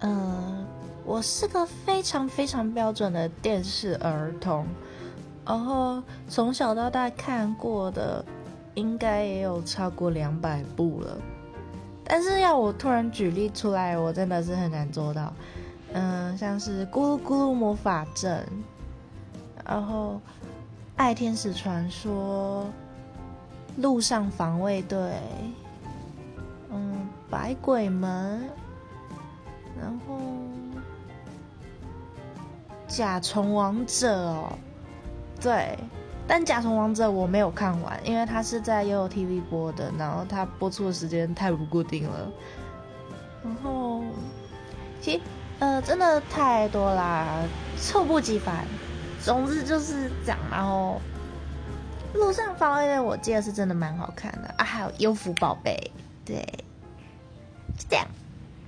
[0.00, 0.66] 嗯，
[1.04, 4.66] 我是个非常非常标准的电视儿童，
[5.46, 8.24] 然后从小到大看过的
[8.74, 11.16] 应该也有超过两百部了。
[12.04, 15.32] 但是要我突然举例出来，我真的是很难做到。
[15.94, 18.46] 嗯，像是《咕噜咕噜魔法阵》，
[19.66, 20.14] 然后
[20.96, 22.64] 《爱天使传说》、
[23.82, 24.98] 《陆上防卫队》，
[26.72, 28.40] 嗯，《百鬼门》，
[32.94, 34.52] 甲虫王者》哦，
[35.40, 35.76] 对。
[36.26, 42.32] 但《甲虫王者》我没有看完，因为它是在悠悠 TV 播的，然后它播出的时间太不固定了。
[43.44, 44.02] 然后，
[45.02, 45.20] 其实
[45.58, 47.42] 呃，真的太多啦，
[47.76, 48.54] 猝不及防。
[49.22, 50.38] 总之就是这样。
[50.50, 50.98] 然后，
[52.18, 55.92] 《路上防卫队》我记得是真的蛮好看的啊，还有《优福宝贝》，
[56.26, 56.42] 对，
[57.76, 58.06] 就这样。